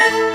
[0.00, 0.06] 阿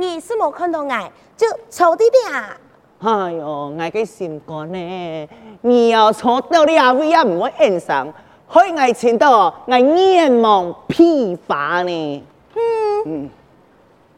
[0.00, 2.56] 你是没看到我就抽的的啊？
[3.02, 5.28] 哎呦，我嘅心肝呢？
[5.60, 8.10] 你要错到你阿位也唔会欣赏，
[8.48, 9.30] 害我听到
[9.66, 12.24] 我眼望疲乏呢。
[12.54, 13.02] 嗯。
[13.04, 13.30] 嗯。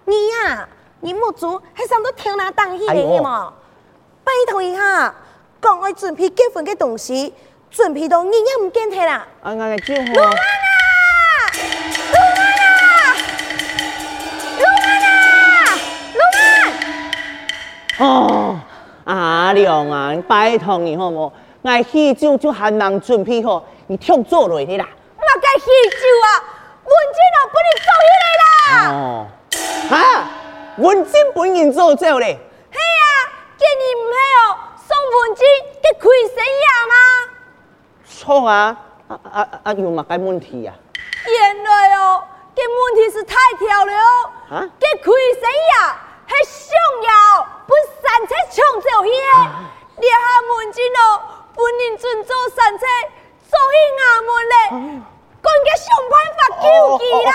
[0.05, 0.68] 你呀、啊，
[1.00, 3.53] 你莫做，还想到听哪当戏的嘛？
[4.22, 5.12] 拜托一下，
[5.60, 7.34] 讲爱准备结婚的东西，
[7.70, 9.27] 准备到你也唔见睇啦。
[9.42, 10.03] 啊，我来就好。
[18.03, 18.58] 哦，
[19.05, 21.31] 阿亮啊，拜托你好冇？
[21.62, 24.84] 我喜酒就喊人准备好，你听做落去啦。
[25.17, 26.28] 我该喜酒啊，
[26.83, 28.91] 文静啊，不能做起来啦。
[28.91, 29.27] 哦。
[29.89, 29.94] 哈，
[30.78, 32.36] 文静本人做做咧？
[32.72, 33.06] 嘿啊，
[33.56, 35.47] 今日唔系哦，宋文静
[35.81, 36.94] 嘅亏生呀吗？
[38.05, 40.75] 错啊，啊啊啊，有嘛个问题啊？
[41.25, 42.25] 原来哦，
[42.56, 43.92] 嘅问题是太跳了。
[44.50, 44.69] 啊？
[44.81, 45.42] 嘅亏生
[45.78, 46.00] 呀，
[46.33, 46.72] 系上
[47.05, 49.11] 要不山车抢走去。
[49.98, 50.16] 你下
[50.48, 51.20] 文静哦，
[51.55, 52.84] 本人准做山车，
[53.48, 54.55] 做去衙门咧，
[55.41, 56.64] 赶紧想办法救
[56.98, 57.30] 佢啦。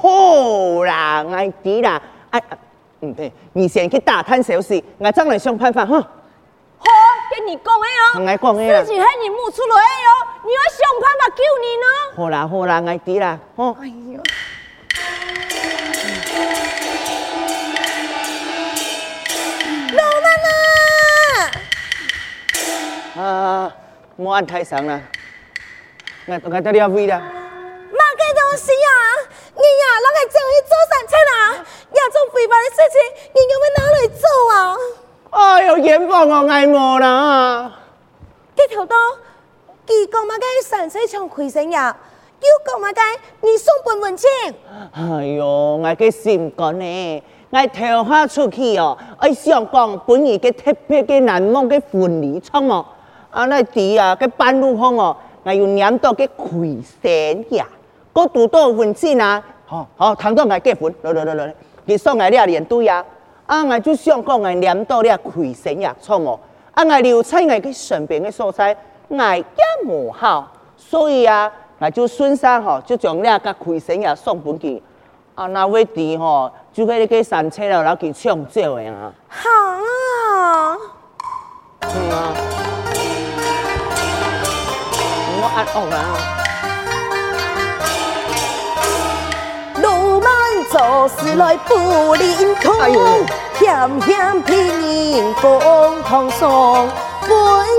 [0.00, 2.40] 好啦，我知啦，哎，
[3.00, 6.00] 唔对，你先去打探消息，我再来想办法哈。
[6.00, 6.86] 好，
[7.34, 10.10] 跟你讲的哦，我讲的，事情系你冒出来的哦，
[10.44, 11.86] 你要想办法救你呢。
[12.16, 13.76] 好啦好啦，我知啦，哦。
[13.80, 14.20] 哎呀，
[24.20, 25.00] 莫按太上啦，
[26.26, 27.22] 我我到你阿位啦。
[27.22, 28.90] 乜嘅东西啊？
[29.54, 31.54] 你呀，啷个叫去做山车啦？
[31.92, 32.98] 呀，做非法的事情，
[33.32, 34.76] 你要要哪里做啊？
[35.30, 37.78] 哎呦，阎王我爱莫啦！
[38.56, 38.96] 这条道，
[39.86, 41.96] 佢讲乜嘅山车抢亏生呀？
[42.40, 43.00] 又讲乜嘅
[43.42, 44.28] 你送本文钱？
[44.94, 47.22] 哎呦，我嘅心肝呢？
[47.50, 52.84] 我跳下出去哦，我想讲本日嘅特别嘅难忘嘅婚礼场哦，
[53.30, 57.66] 啊那地啊嘅半路风哦，我要念到嘅亏生呀。
[58.12, 63.04] 我读到文字啊，好好谈到我结婚，来来来来，你送我俩连队呀，
[63.46, 66.40] 啊我就想讲我念到俩亏生呀，错哦，
[66.74, 69.44] 啊我留菜我嘅身边嘅所在，我也
[69.86, 74.82] 无好，所以啊，我就顺势吼，就将俩个亏生呀送本去，
[75.36, 79.12] 啊那位地吼，就喺你个山车了，然后去抢走嘅啊。
[79.28, 79.48] 好
[80.34, 80.76] 啊。
[81.82, 82.67] 嗯啊。
[85.40, 85.98] 我按恶啊。
[90.70, 92.74] 做事来不灵通，
[93.58, 96.86] 险险拼命共同送，
[97.22, 97.30] 本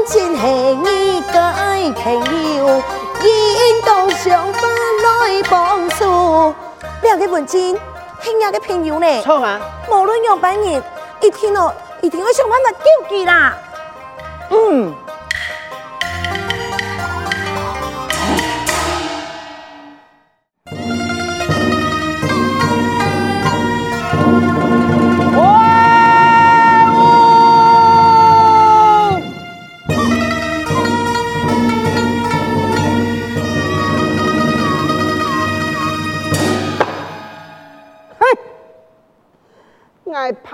[0.07, 2.13] 钱系你嘅朋
[2.57, 2.81] 友，
[3.21, 6.55] 应当想法来帮助。
[7.03, 7.79] 两个本钱
[8.21, 9.21] 系两个朋友呢？
[9.21, 9.59] 错啊！
[9.87, 10.81] 无论用百年，
[11.21, 11.71] 一天哦，
[12.01, 13.55] 一定要想办法救济啦。
[14.49, 14.95] 嗯。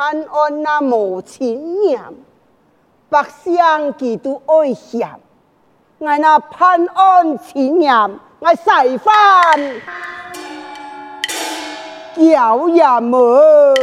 [0.05, 1.99] 潘安那无情念，
[3.09, 5.19] 百姓几度哀嫌。
[5.97, 7.91] 我那潘安情念，
[8.37, 9.81] 我细翻
[12.17, 13.73] 有也无。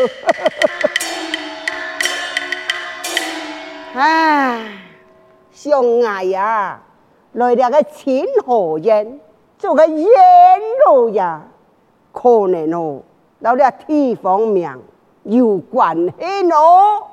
[3.96, 4.78] 唉，
[5.50, 6.80] 相爱呀，
[7.32, 9.18] 来了个千和人，
[9.58, 10.08] 做个烟
[10.86, 11.42] 路呀，
[12.12, 13.02] 可能哦，
[13.40, 14.80] 老了地方名。
[15.24, 17.08] 有关系咯，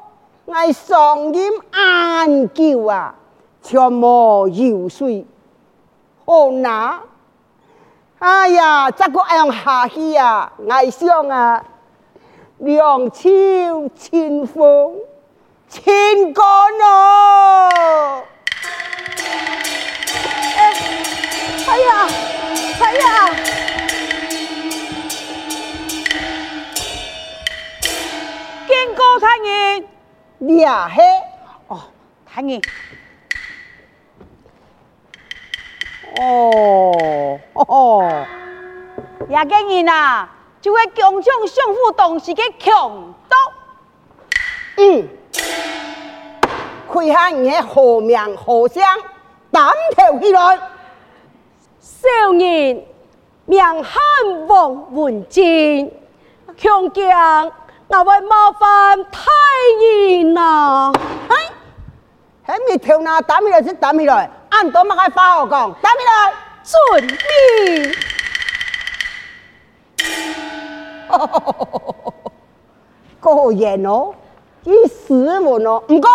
[0.46, 3.16] 我上音安叫啊，
[3.62, 5.26] 全无油水，
[6.26, 7.00] 好拿，
[8.20, 11.64] 哎呀，这个样下去啊，爱上啊，
[12.58, 14.96] 两手清风，
[15.68, 18.24] 清干哦。
[20.58, 20.74] 哎，
[21.68, 22.08] 哎呀，
[22.82, 23.30] 哎呀，
[29.00, 29.40] 见过太
[31.68, 31.80] 哦。
[36.20, 38.26] 哦，哦，
[39.30, 40.30] 也个人啊，
[40.60, 43.38] 就会强抢相府东西嘅强盗。
[44.76, 45.08] 嗯，
[46.92, 48.84] 看下你的何名何相，
[49.50, 50.60] 胆跳起来。
[51.80, 52.86] 少年
[53.46, 55.90] 名汉王文静，
[56.58, 57.52] 强将
[57.92, 59.20] 那位麻烦太
[59.82, 60.92] 爷呐。
[61.28, 61.36] 嘿，
[62.44, 64.30] 还没跳呢，打起来先打起来。
[64.50, 66.32] 按多么个话我讲，打起来，
[66.64, 67.92] 遵命。
[73.20, 74.14] 果然哦，
[74.64, 76.08] 你斯文哦，唔过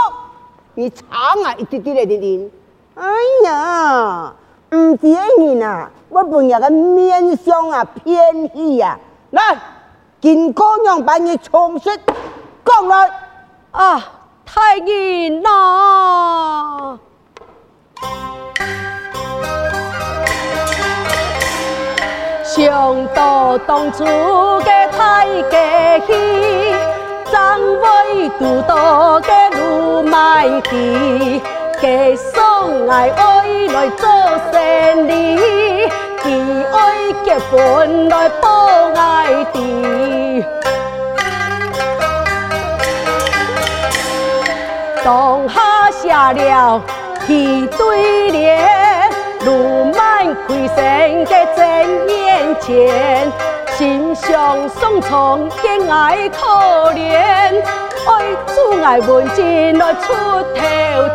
[0.74, 1.04] 你差
[1.44, 2.48] 啊一点点的点。
[2.94, 3.04] 哎
[3.46, 4.32] 呀，
[4.70, 5.08] 唔知
[5.40, 8.96] 你呐，我本日个面相啊偏气呀，
[9.30, 9.58] 来，
[10.24, 11.90] 见姑娘把你重述
[12.64, 13.10] 讲来。
[13.72, 14.02] 啊，
[14.46, 16.98] 太爷呐。
[22.42, 26.72] 想到当初嘅太家戏，
[27.30, 31.42] 张伟都到嘅路卖地，
[31.82, 34.08] 嘅送爱爱来做
[34.50, 35.36] 生意，
[36.24, 36.30] 佢
[36.72, 40.42] 爱结婚来报爱弟，
[45.04, 46.82] 当下下了
[47.28, 49.10] 一对联，
[49.44, 50.76] 路满亏损
[51.26, 53.30] 嘅正眼前，
[53.76, 57.62] 心想送从见爱可怜，
[58.08, 60.14] 爱阻碍文静来出
[60.54, 60.54] 头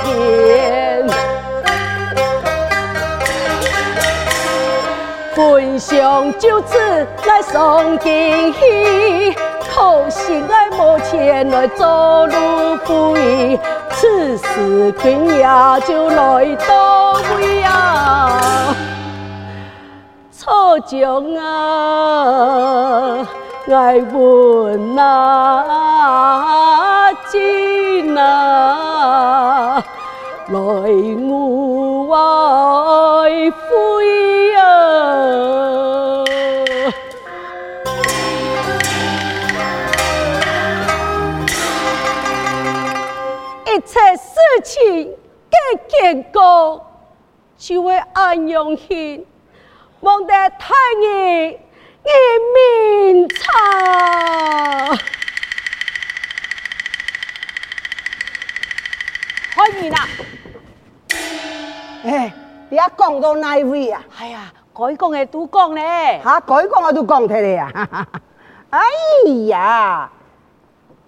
[0.03, 1.03] 天，
[5.39, 6.77] 本想就此
[7.25, 9.33] 来送惊喜，
[9.73, 12.35] 可惜爱没钱来做路
[12.85, 13.57] 不易。
[13.91, 15.47] 此时君也
[15.87, 18.75] 就来到位啊，
[20.29, 23.25] 错将啊，
[23.71, 29.81] 爱问啊，今啊，
[30.49, 30.59] 来
[31.29, 33.63] 我爱妃
[34.35, 34.38] 啊。
[43.65, 44.33] 一切事
[44.63, 45.15] 情
[45.49, 45.57] 皆
[45.87, 46.85] 结果，
[47.57, 49.25] 就会安阳庆，
[50.01, 52.11] 望得太爷一
[52.53, 53.39] 面茶。
[59.51, 60.07] 开面啦！
[62.05, 62.33] 哎，
[62.69, 64.03] 你一讲到哪位啊？
[64.17, 66.21] 哎呀，该讲嘅都讲咧。
[66.23, 68.07] 吓，改讲我都讲出嚟啊！
[68.71, 68.79] 哎
[69.47, 70.09] 呀，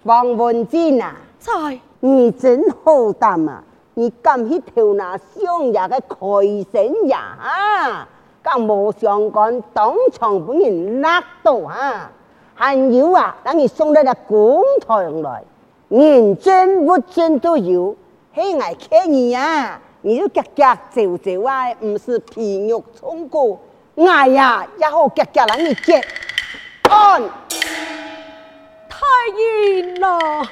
[0.02, 1.80] 王文静啊，在。
[2.00, 3.62] 你真好胆啊！
[3.94, 7.36] 你敢去偷那相爷嘅开心呀？
[7.40, 8.08] 啊，
[8.42, 12.10] 更冇相干，当场本人拉到啊！
[12.54, 15.44] 还有啊，等你送到个公堂来，
[15.88, 17.94] 人证物证都有，
[18.32, 19.80] 嘿，爱看你呀！
[20.04, 23.60] 你就夹夹走走啊，唔是皮肉虫过，
[23.96, 26.04] 哎呀，也好夹夹让你接，
[26.82, 27.22] 按
[28.88, 28.98] 太
[29.38, 30.50] 阴啦！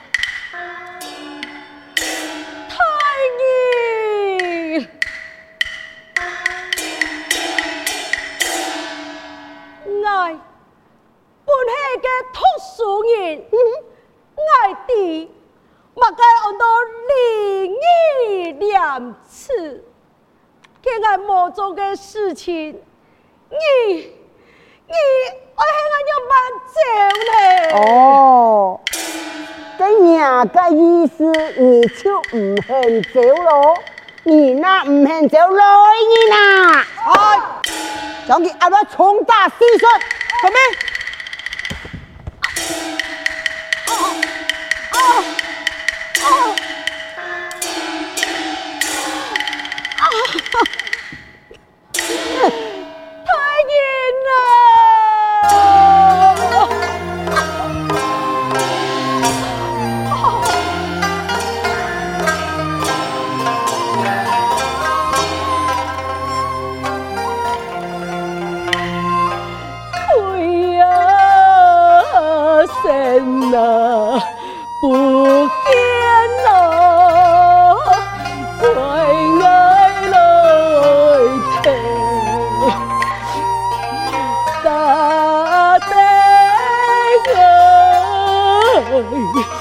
[10.02, 10.35] 爱
[11.45, 12.38] 本系个读
[12.76, 13.42] 书人，
[14.37, 15.30] 爱弟
[16.00, 16.64] 莫该按到
[17.09, 17.12] 礼
[17.75, 19.85] 义廉耻，
[20.83, 22.80] 佢爱莫做嘅事情，
[23.50, 23.57] 你
[24.87, 24.95] 你
[25.57, 26.33] 爱系我要慢
[26.66, 26.75] 走
[27.28, 27.33] 咧。
[27.75, 28.80] 哦，
[29.78, 29.83] 咁
[30.16, 31.21] 呀个意思，
[31.61, 33.76] 你就唔肯走咯？
[34.25, 35.64] 你那唔肯走来
[36.09, 36.85] 你呐？
[37.14, 37.40] 哎。
[38.26, 39.90] 将佢阿妈重打四摔，
[40.42, 40.59] 准备。
[44.92, 44.99] 啊啊
[46.22, 46.54] 啊！
[89.02, 89.59] 文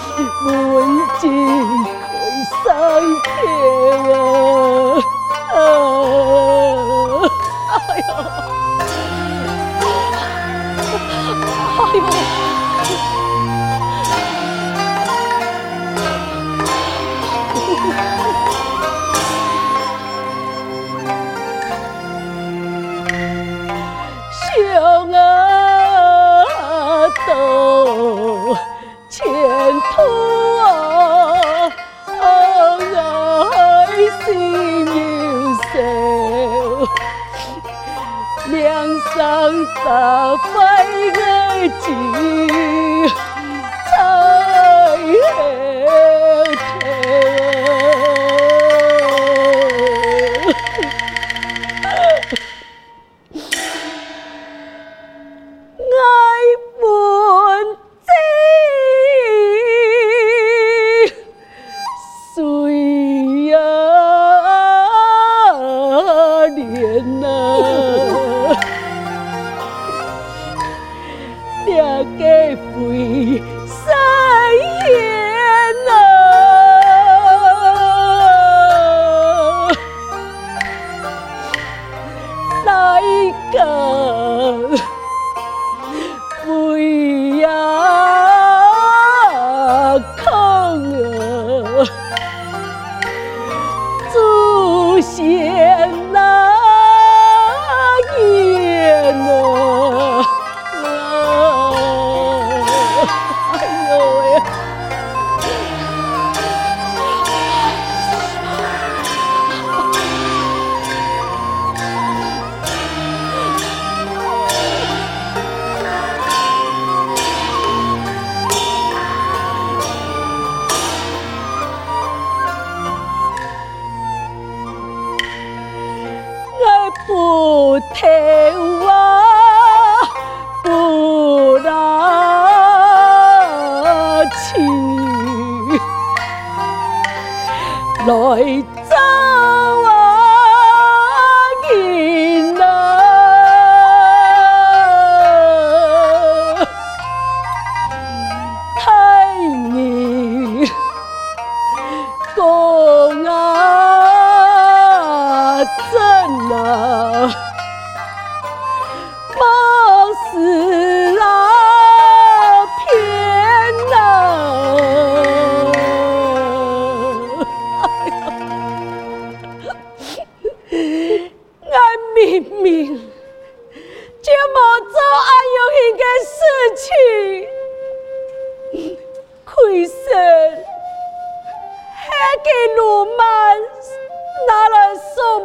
[138.08, 139.99] 来走啊！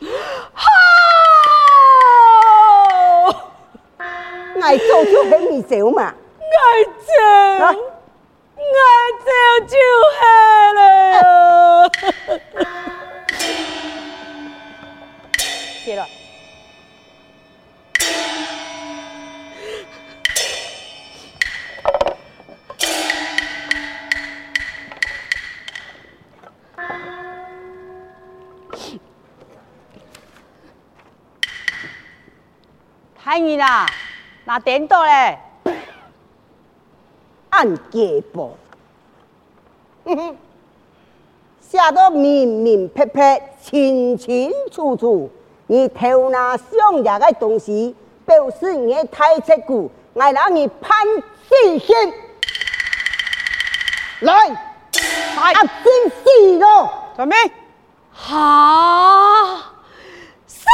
[0.00, 0.64] 好，
[4.60, 6.12] 爱走就和你走嘛。
[6.42, 7.12] 爱走，
[7.64, 7.72] 爱
[9.24, 9.30] 走
[9.66, 9.76] 就
[10.18, 10.20] 好
[10.74, 10.78] 了。
[15.94, 16.02] 了。
[33.26, 33.84] 太热啦，
[34.44, 35.36] 那点到嘞？
[37.50, 38.56] 按揭簿，
[40.04, 40.36] 哼哼，
[41.60, 45.28] 写得明明白白，清清楚楚。
[45.66, 50.96] 你头拿上牙的东西，表示你太切骨，我让你判
[51.48, 51.96] 死刑。
[54.20, 54.32] 来。
[55.36, 56.88] 啊，真死咯！
[57.16, 57.36] 准备，
[58.12, 59.56] 好，
[60.46, 60.64] 死！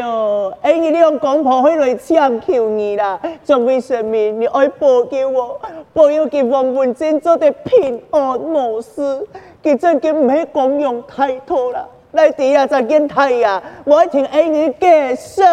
[0.00, 0.52] 啊！
[0.62, 5.60] 哎呦，哎，你两公婆会来请求你啦，仲为什么你爱保佑我，
[5.92, 9.26] 保佑佢王文静做得平安无事？
[9.62, 15.44] 佢真嘅唔系讲用太多啦，来底下再见太呀，我爱听哎你介绍。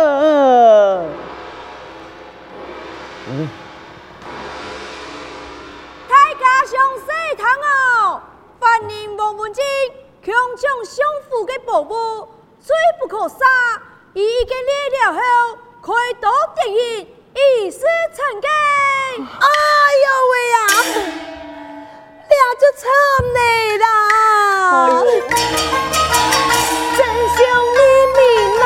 [3.30, 3.48] 嗯，
[6.08, 8.22] 大家上西堂哦，
[8.60, 9.64] 欢迎王文静。
[10.24, 12.28] 强将相府的宝物
[12.60, 13.46] 最不可杀
[14.18, 15.20] 杀，一个裂了后，
[15.84, 17.78] 开刀定义，以示
[18.16, 18.50] 成功。
[19.40, 19.48] 哎
[20.04, 20.58] 呦喂呀，
[22.28, 22.82] 俩就惨
[23.36, 23.38] 你
[23.78, 23.86] 啦！
[26.98, 27.38] 真想
[27.78, 27.80] 你
[28.18, 28.20] 明
[28.60, 28.66] 哪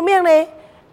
[0.00, 0.48] 么命嘞？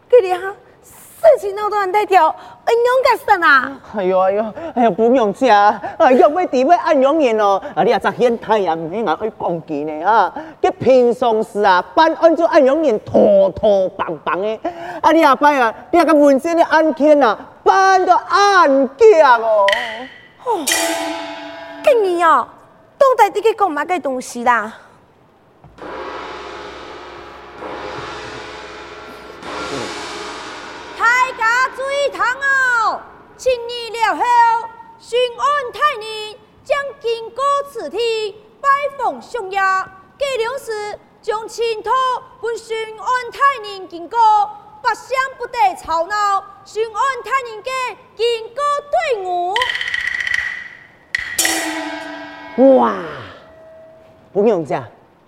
[0.10, 0.54] 给你哈，
[0.84, 2.28] 事情闹得很大条。
[2.64, 3.72] 安永个神啊！
[3.98, 10.34] 哎呦哎呦哎呦，不用吃，哎呦，要底要安永人哦，啊，你啊昨天太阳唔系硬去讲几呢啊？
[10.62, 14.60] 佮平常时啊，办案就安永人拖拖棒棒的，
[15.02, 19.66] 啊，你阿伯啊，你啊个文静的案件啊，办到案件哦。
[20.46, 20.66] 哦，
[21.84, 22.48] 今年哦，
[22.98, 24.74] 到底啲个讲乜嘅东西啦？
[33.38, 34.24] 七年了后，
[35.00, 38.70] 巡按太宁将经过此地拜
[39.00, 39.60] 访相爷，
[40.20, 41.90] 计量时将青土
[42.40, 44.20] 本巡按太宁经过，
[44.84, 46.94] 百姓不得吵闹，巡按
[47.24, 49.56] 太宁嘅经过队伍。
[52.78, 52.94] 哇，
[54.32, 54.84] 不用讲，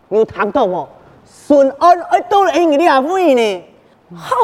[0.09, 0.87] 有谈到哦，
[1.25, 3.65] 巡按爱到了你阿妹呢？
[4.15, 4.35] 好，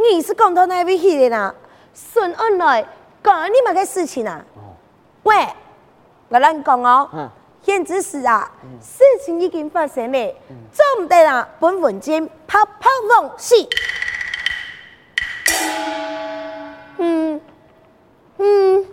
[0.00, 1.54] 你是讲到哪位去的呢？
[1.92, 2.86] 顺恩来
[3.22, 4.42] 讲你们的事情啊！
[4.54, 4.72] 哦、
[5.24, 5.46] 喂，
[6.28, 7.30] 我来讲哦。
[7.62, 10.34] 现只是啊，嗯、事情已经发生了，
[10.72, 13.54] 做唔得啦，本文件泡泡往死。
[16.96, 17.40] 嗯
[18.38, 18.86] 嗯，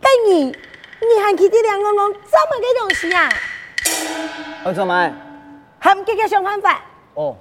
[0.00, 3.28] 跟你，你还去啲两个讲这么个东西啊？
[4.64, 5.12] 我做咩？
[5.80, 6.80] 还唔给佢想办法？
[7.14, 7.36] 哦。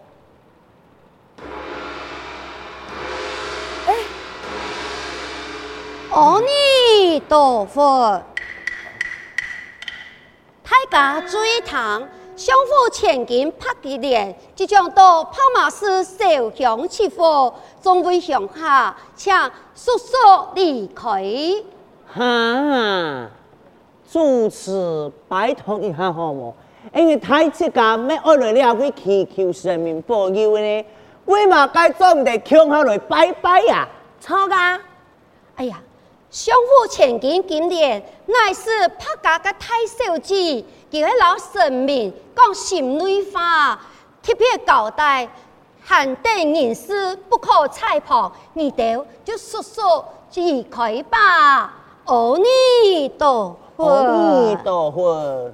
[6.15, 8.21] 阿弥陀佛，
[10.89, 11.75] 大家注意听，
[12.38, 19.36] 相府千金拍几年，即将到跑马寺烧香祈福，众位向下，请
[19.73, 20.15] 速速
[20.54, 21.21] 离开。
[22.08, 23.30] 哈，
[24.10, 26.56] 主持拜托一下好唔？
[26.93, 30.86] 因为太子家咩爱来了会祈求神明保佑呢？
[31.25, 33.86] 为嘛该做唔得乡下来拜拜呀？
[34.21, 34.80] 错噶，
[35.58, 35.78] 哎呀！
[36.31, 43.79] 相互前景今年乃是拍家的太守子，叫老神明讲心内话，
[44.21, 45.29] 特别交代，
[45.88, 49.81] 限定人士不可采旁，你哋就速速
[50.33, 51.73] 离开吧。
[52.05, 55.51] 阿弥陀佛，阿弥陀佛。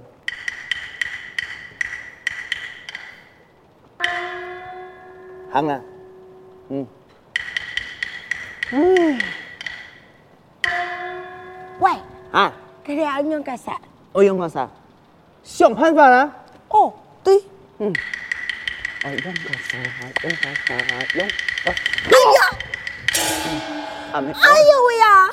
[5.51, 5.81] 好了，
[6.69, 6.87] 嗯，
[8.71, 9.21] 嗯。
[11.79, 11.91] 喂，
[12.31, 12.51] 啊，
[12.85, 13.79] 佢哋安样干啥？
[14.11, 14.67] 我用干啥？
[15.43, 16.29] 想办法啦。
[16.69, 17.43] 哦，对，
[17.79, 17.93] 嗯。
[19.03, 19.77] 我用干啥？
[20.23, 20.75] 用干啥？
[21.15, 21.27] 用。
[21.65, 22.39] 哎呀！
[24.13, 25.29] 哎呦喂呀！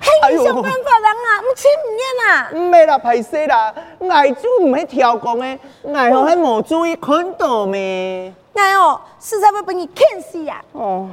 [0.00, 1.28] 嘿，你想办法人啊？
[1.40, 2.50] 唔听唔见啊？
[2.52, 3.74] 唔系啦，歹势啦，
[4.10, 5.58] 爱就唔系跳工诶，
[5.94, 8.34] 爱好还冇注意看到咩？
[8.54, 10.62] 爱哦，实在要俾你看死呀！
[10.72, 11.08] 哦。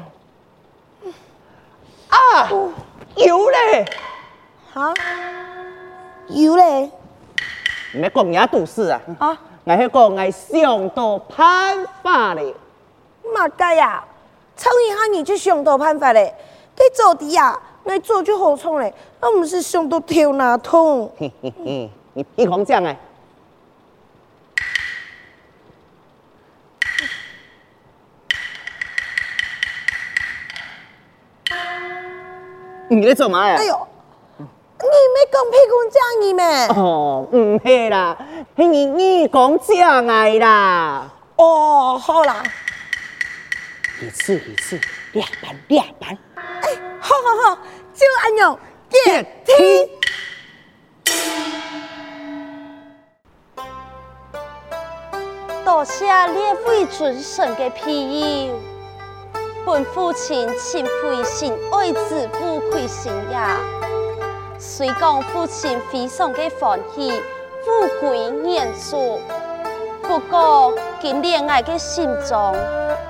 [2.10, 2.50] 啊，
[3.16, 3.86] 有嘞。
[4.74, 4.94] 哈，
[6.28, 6.92] 有嘞，
[7.94, 9.02] 唔系讲嘢都是啊。
[9.20, 12.54] 啊，我迄个我想到办法嘞。
[13.34, 14.04] 嘛该呀，
[14.56, 16.34] 唱一下你就想到办法嘞。
[16.76, 21.12] 给做的呀，来做就好创嘞，我们是想到跳哪通？
[21.18, 22.96] 嘿嘿嘿，你屁狂讲哎！
[32.90, 33.56] 你在做嘛呀？
[33.58, 33.88] 哎呦，
[34.38, 36.68] 你没讲屁狂讲你咩？
[36.70, 38.18] 哦，唔系啦，
[38.56, 41.12] 系你你讲讲哎啦。
[41.36, 42.44] 哦，好啦，
[44.02, 44.80] 一次一次，
[45.12, 46.18] 两班两班。
[46.36, 46.70] 哎，
[47.00, 47.58] 好好好，
[47.94, 49.92] 就按钮电梯。
[55.66, 58.56] 多谢列位尊神的庇佑，
[59.68, 63.60] 本父亲亲非心爱子不亏心呀。
[64.58, 67.12] 虽讲父亲非常的欢喜，
[67.66, 68.18] 富贵
[68.50, 69.20] 延寿。
[70.04, 72.56] 不过，今恋爱的心中，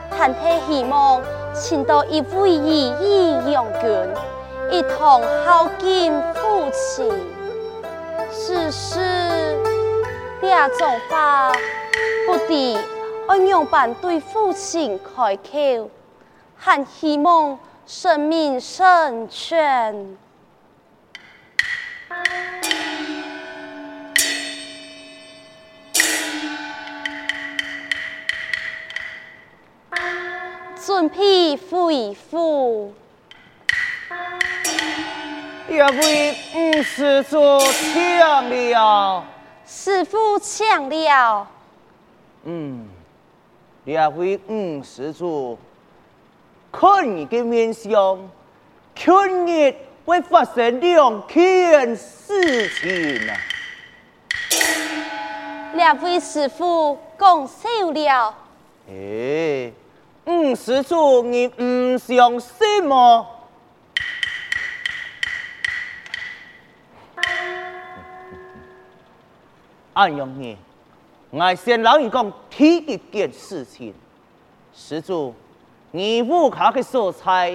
[0.10, 1.22] 还是希望
[1.54, 3.91] 请到一位义义勇军，
[4.72, 7.08] 一同孝敬父亲。
[8.32, 9.56] 只是，
[10.41, 11.52] 这种话
[12.26, 12.80] 不敌
[13.28, 15.88] 安样办对父亲开口，
[16.58, 20.17] 还希望生命圣泉。
[30.86, 32.93] 准备回府，
[35.67, 37.38] 列位五施主
[37.70, 39.24] 请了。
[39.65, 41.46] 师父请了。
[42.46, 42.88] 嗯，
[43.84, 45.60] 列位五施主，
[46.71, 48.30] 看你的面相，
[48.95, 49.75] 今日
[50.06, 53.36] 会发生两件事情啊。
[55.73, 58.36] 列位师傅讲笑了。
[58.89, 59.73] 诶。
[60.25, 63.25] 五施主，你唔相信么？
[69.93, 70.58] 安阳你，
[71.30, 73.93] 我先老你讲第一件事情。
[74.73, 75.34] 施主，
[75.97, 77.49] 你屋下的素菜，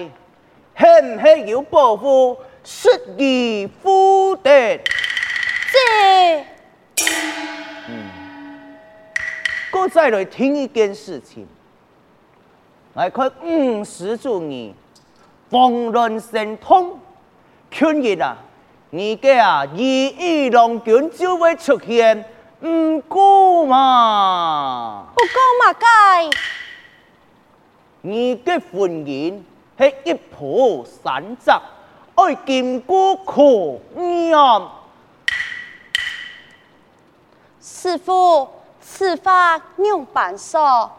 [0.77, 4.77] 系唔系有保护失义夫的？
[5.71, 6.45] 这，
[7.87, 8.75] 嗯，
[9.71, 11.47] 我再来听一件事情。
[12.95, 14.75] 来看五十主你
[15.49, 16.99] 风轮神通，
[17.71, 18.35] 今日啊，
[18.89, 22.25] 你嘅啊义义龙君就会出现，
[22.59, 25.05] 唔过嘛？
[25.15, 25.29] 不够
[25.65, 26.29] 嘛该？
[28.05, 29.39] 你嘅婚姻
[29.77, 31.61] 系一铺三折，
[32.15, 33.41] 爱经过考
[33.95, 34.67] 验。
[37.61, 38.49] 师父，
[38.81, 40.91] 此法用办说。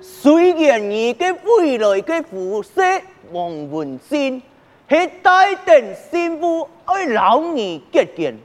[0.00, 4.40] 虽然你嘅未来嘅夫婿王文静
[4.88, 8.38] 系带定新妇爱老你结婚，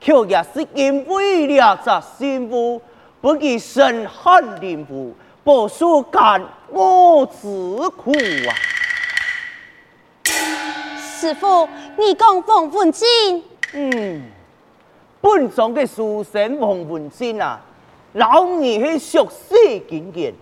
[0.00, 2.80] 却也是因为了这新妇
[3.20, 7.46] 不给生孩灵妇，不受干我之
[7.90, 8.12] 苦
[8.48, 8.50] 啊！
[11.20, 13.06] 师父，你讲王文静？
[13.74, 14.22] 嗯，
[15.20, 17.60] 本庄嘅书生王文静啊。
[18.14, 20.34] 老二是熟悉经验，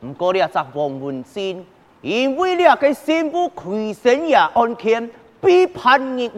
[0.00, 1.64] 不过了，这王文静
[2.00, 5.08] 因为了个新妇亏心也案件，
[5.40, 6.30] 被判入狱，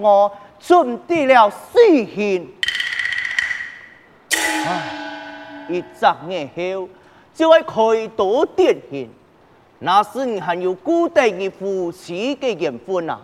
[0.64, 1.79] 准备了死
[2.14, 2.48] 刑。
[4.64, 6.88] 唉，一十年后
[7.35, 9.11] 就会开刀典刑，
[9.81, 13.20] 那时你还有固定的夫妻的缘分啊！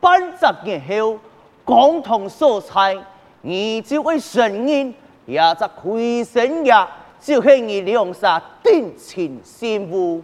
[0.00, 1.18] 半十年后
[1.64, 2.96] 共同所财，
[3.40, 4.94] 你就会承认。
[5.24, 6.72] 也则亏心也，
[7.20, 10.22] 就系你两杀定情心物。